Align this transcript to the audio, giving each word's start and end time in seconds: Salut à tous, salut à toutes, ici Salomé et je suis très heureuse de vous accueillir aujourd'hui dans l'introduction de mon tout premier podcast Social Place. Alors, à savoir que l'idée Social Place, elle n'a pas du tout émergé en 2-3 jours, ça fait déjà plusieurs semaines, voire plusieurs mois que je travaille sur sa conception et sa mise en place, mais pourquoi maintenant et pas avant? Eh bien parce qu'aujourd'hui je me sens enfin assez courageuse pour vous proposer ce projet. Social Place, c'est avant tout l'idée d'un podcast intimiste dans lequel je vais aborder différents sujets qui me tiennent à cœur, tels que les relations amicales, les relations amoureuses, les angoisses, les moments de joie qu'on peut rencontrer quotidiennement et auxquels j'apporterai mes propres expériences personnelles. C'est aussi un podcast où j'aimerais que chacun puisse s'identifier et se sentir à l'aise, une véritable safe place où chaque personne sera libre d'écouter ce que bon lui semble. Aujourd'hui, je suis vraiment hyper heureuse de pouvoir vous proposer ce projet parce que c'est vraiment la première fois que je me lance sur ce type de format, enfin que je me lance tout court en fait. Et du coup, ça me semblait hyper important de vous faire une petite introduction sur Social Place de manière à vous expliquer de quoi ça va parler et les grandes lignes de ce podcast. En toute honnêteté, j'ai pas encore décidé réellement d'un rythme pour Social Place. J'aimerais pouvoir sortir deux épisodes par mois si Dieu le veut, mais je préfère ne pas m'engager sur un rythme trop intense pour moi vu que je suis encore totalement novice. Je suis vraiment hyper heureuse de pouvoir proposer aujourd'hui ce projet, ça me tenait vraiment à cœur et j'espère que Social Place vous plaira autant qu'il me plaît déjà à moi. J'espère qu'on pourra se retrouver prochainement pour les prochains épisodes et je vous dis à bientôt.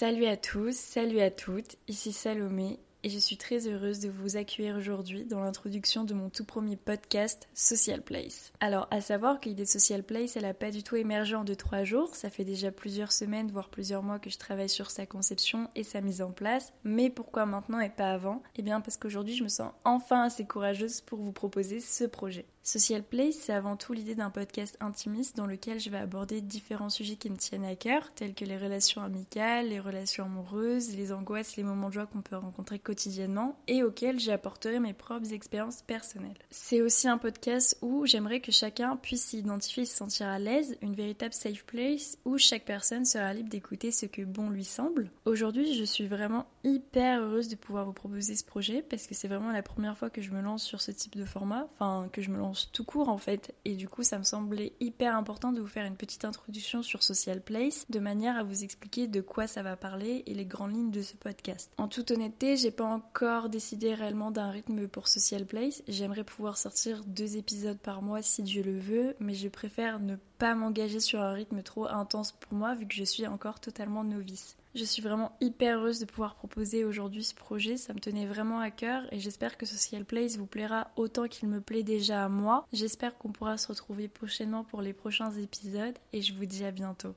Salut 0.00 0.26
à 0.26 0.36
tous, 0.36 0.76
salut 0.76 1.18
à 1.18 1.32
toutes, 1.32 1.74
ici 1.88 2.12
Salomé 2.12 2.78
et 3.04 3.10
je 3.10 3.18
suis 3.18 3.36
très 3.36 3.68
heureuse 3.68 4.00
de 4.00 4.08
vous 4.08 4.36
accueillir 4.36 4.76
aujourd'hui 4.76 5.24
dans 5.24 5.40
l'introduction 5.40 6.04
de 6.04 6.14
mon 6.14 6.30
tout 6.30 6.44
premier 6.44 6.76
podcast 6.76 7.48
Social 7.54 8.02
Place. 8.02 8.52
Alors, 8.60 8.88
à 8.90 9.00
savoir 9.00 9.40
que 9.40 9.48
l'idée 9.48 9.66
Social 9.66 10.02
Place, 10.02 10.36
elle 10.36 10.42
n'a 10.42 10.54
pas 10.54 10.70
du 10.70 10.82
tout 10.82 10.96
émergé 10.96 11.34
en 11.34 11.44
2-3 11.44 11.84
jours, 11.84 12.14
ça 12.14 12.30
fait 12.30 12.44
déjà 12.44 12.70
plusieurs 12.70 13.12
semaines, 13.12 13.50
voire 13.50 13.68
plusieurs 13.68 14.02
mois 14.02 14.18
que 14.18 14.30
je 14.30 14.38
travaille 14.38 14.68
sur 14.68 14.90
sa 14.90 15.06
conception 15.06 15.68
et 15.74 15.84
sa 15.84 16.00
mise 16.00 16.22
en 16.22 16.32
place, 16.32 16.72
mais 16.84 17.10
pourquoi 17.10 17.46
maintenant 17.46 17.80
et 17.80 17.90
pas 17.90 18.12
avant? 18.12 18.42
Eh 18.56 18.62
bien 18.62 18.80
parce 18.80 18.96
qu'aujourd'hui 18.96 19.34
je 19.34 19.44
me 19.44 19.48
sens 19.48 19.72
enfin 19.84 20.22
assez 20.22 20.44
courageuse 20.44 21.00
pour 21.00 21.20
vous 21.20 21.32
proposer 21.32 21.80
ce 21.80 22.04
projet. 22.04 22.46
Social 22.68 23.02
Place, 23.02 23.34
c'est 23.34 23.54
avant 23.54 23.76
tout 23.76 23.94
l'idée 23.94 24.14
d'un 24.14 24.28
podcast 24.28 24.76
intimiste 24.80 25.38
dans 25.38 25.46
lequel 25.46 25.80
je 25.80 25.88
vais 25.88 25.96
aborder 25.96 26.42
différents 26.42 26.90
sujets 26.90 27.16
qui 27.16 27.30
me 27.30 27.36
tiennent 27.38 27.64
à 27.64 27.76
cœur, 27.76 28.12
tels 28.14 28.34
que 28.34 28.44
les 28.44 28.58
relations 28.58 29.00
amicales, 29.02 29.68
les 29.68 29.80
relations 29.80 30.26
amoureuses, 30.26 30.94
les 30.94 31.10
angoisses, 31.12 31.56
les 31.56 31.62
moments 31.62 31.88
de 31.88 31.94
joie 31.94 32.04
qu'on 32.04 32.20
peut 32.20 32.36
rencontrer 32.36 32.78
quotidiennement 32.88 33.58
et 33.68 33.82
auxquels 33.82 34.18
j'apporterai 34.18 34.80
mes 34.80 34.94
propres 34.94 35.34
expériences 35.34 35.82
personnelles. 35.82 36.38
C'est 36.48 36.80
aussi 36.80 37.06
un 37.06 37.18
podcast 37.18 37.76
où 37.82 38.06
j'aimerais 38.06 38.40
que 38.40 38.50
chacun 38.50 38.96
puisse 38.96 39.26
s'identifier 39.26 39.82
et 39.82 39.86
se 39.86 39.94
sentir 39.94 40.26
à 40.26 40.38
l'aise, 40.38 40.78
une 40.80 40.94
véritable 40.94 41.34
safe 41.34 41.64
place 41.64 42.16
où 42.24 42.38
chaque 42.38 42.64
personne 42.64 43.04
sera 43.04 43.34
libre 43.34 43.50
d'écouter 43.50 43.90
ce 43.90 44.06
que 44.06 44.22
bon 44.22 44.48
lui 44.48 44.64
semble. 44.64 45.10
Aujourd'hui, 45.26 45.74
je 45.74 45.84
suis 45.84 46.06
vraiment 46.06 46.46
hyper 46.64 47.20
heureuse 47.20 47.48
de 47.48 47.56
pouvoir 47.56 47.84
vous 47.84 47.92
proposer 47.92 48.34
ce 48.34 48.44
projet 48.44 48.80
parce 48.80 49.06
que 49.06 49.14
c'est 49.14 49.28
vraiment 49.28 49.52
la 49.52 49.62
première 49.62 49.98
fois 49.98 50.08
que 50.08 50.22
je 50.22 50.30
me 50.30 50.40
lance 50.40 50.62
sur 50.62 50.80
ce 50.80 50.90
type 50.90 51.16
de 51.16 51.26
format, 51.26 51.68
enfin 51.74 52.08
que 52.10 52.22
je 52.22 52.30
me 52.30 52.38
lance 52.38 52.70
tout 52.72 52.84
court 52.84 53.10
en 53.10 53.18
fait. 53.18 53.54
Et 53.66 53.74
du 53.74 53.86
coup, 53.86 54.02
ça 54.02 54.18
me 54.18 54.24
semblait 54.24 54.72
hyper 54.80 55.14
important 55.14 55.52
de 55.52 55.60
vous 55.60 55.66
faire 55.66 55.84
une 55.84 55.96
petite 55.96 56.24
introduction 56.24 56.82
sur 56.82 57.02
Social 57.02 57.42
Place 57.42 57.84
de 57.90 57.98
manière 57.98 58.38
à 58.38 58.44
vous 58.44 58.64
expliquer 58.64 59.08
de 59.08 59.20
quoi 59.20 59.46
ça 59.46 59.62
va 59.62 59.76
parler 59.76 60.22
et 60.26 60.32
les 60.32 60.46
grandes 60.46 60.72
lignes 60.72 60.90
de 60.90 61.02
ce 61.02 61.16
podcast. 61.16 61.70
En 61.76 61.88
toute 61.88 62.10
honnêteté, 62.10 62.56
j'ai 62.56 62.70
pas 62.78 62.84
encore 62.84 63.48
décidé 63.48 63.92
réellement 63.92 64.30
d'un 64.30 64.52
rythme 64.52 64.86
pour 64.86 65.08
Social 65.08 65.44
Place. 65.44 65.82
J'aimerais 65.88 66.22
pouvoir 66.22 66.56
sortir 66.56 67.02
deux 67.04 67.36
épisodes 67.36 67.76
par 67.76 68.02
mois 68.02 68.22
si 68.22 68.44
Dieu 68.44 68.62
le 68.62 68.78
veut, 68.78 69.16
mais 69.18 69.34
je 69.34 69.48
préfère 69.48 69.98
ne 69.98 70.14
pas 70.38 70.54
m'engager 70.54 71.00
sur 71.00 71.20
un 71.20 71.32
rythme 71.32 71.64
trop 71.64 71.88
intense 71.88 72.30
pour 72.30 72.54
moi 72.54 72.76
vu 72.76 72.86
que 72.86 72.94
je 72.94 73.02
suis 73.02 73.26
encore 73.26 73.58
totalement 73.58 74.04
novice. 74.04 74.56
Je 74.76 74.84
suis 74.84 75.02
vraiment 75.02 75.32
hyper 75.40 75.80
heureuse 75.80 75.98
de 75.98 76.04
pouvoir 76.04 76.36
proposer 76.36 76.84
aujourd'hui 76.84 77.24
ce 77.24 77.34
projet, 77.34 77.76
ça 77.76 77.94
me 77.94 77.98
tenait 77.98 78.26
vraiment 78.26 78.60
à 78.60 78.70
cœur 78.70 79.12
et 79.12 79.18
j'espère 79.18 79.58
que 79.58 79.66
Social 79.66 80.04
Place 80.04 80.36
vous 80.36 80.46
plaira 80.46 80.92
autant 80.94 81.26
qu'il 81.26 81.48
me 81.48 81.60
plaît 81.60 81.82
déjà 81.82 82.24
à 82.24 82.28
moi. 82.28 82.64
J'espère 82.72 83.18
qu'on 83.18 83.32
pourra 83.32 83.58
se 83.58 83.66
retrouver 83.66 84.06
prochainement 84.06 84.62
pour 84.62 84.82
les 84.82 84.92
prochains 84.92 85.32
épisodes 85.32 85.98
et 86.12 86.22
je 86.22 86.32
vous 86.32 86.46
dis 86.46 86.64
à 86.64 86.70
bientôt. 86.70 87.16